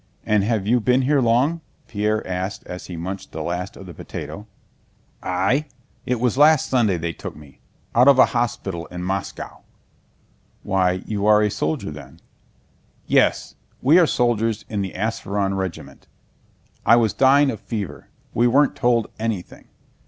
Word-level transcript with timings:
"And 0.25 0.43
have 0.43 0.65
you 0.65 0.79
been 0.79 1.03
here 1.03 1.21
long?" 1.21 1.61
Pierre 1.87 2.25
asked 2.27 2.63
as 2.65 2.87
he 2.87 2.95
munched 2.97 3.33
the 3.33 3.43
last 3.43 3.77
of 3.77 3.85
the 3.85 3.93
potato. 3.93 4.47
"I? 5.21 5.67
It 6.07 6.19
was 6.19 6.39
last 6.39 6.67
Sunday 6.69 6.97
they 6.97 7.13
took 7.13 7.35
me, 7.35 7.59
out 7.93 8.07
of 8.07 8.17
a 8.17 8.25
hospital 8.33 8.87
in 8.87 9.03
Moscow." 9.03 9.59
"Why, 10.63 10.89
are 10.95 11.03
you 11.05 11.27
a 11.29 11.51
soldier 11.51 11.91
then?" 11.91 12.19
"Yes, 13.05 13.53
we 13.79 13.99
are 13.99 14.07
soldiers 14.07 14.63
of 14.71 14.81
the 14.81 14.93
Ápsheron 14.93 15.55
regiment. 15.55 16.07
I 16.83 16.95
was 16.95 17.13
dying 17.13 17.51
of 17.51 17.59
fever. 17.59 18.07
We 18.33 18.47
weren't 18.47 18.75
told 18.75 19.05
anything. 19.19 19.67